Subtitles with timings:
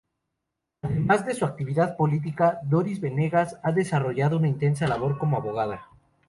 [0.81, 5.89] Además de su actividad política, Doris Benegas ha desarrollado una intensa labor como abogada.